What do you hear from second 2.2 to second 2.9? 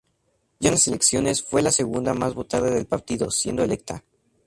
votada del